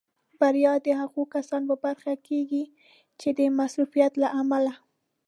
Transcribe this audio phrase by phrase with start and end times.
[0.39, 2.63] بریا د هغو کسانو په برخه کېږي
[3.19, 4.73] چې د مصروفیت له امله.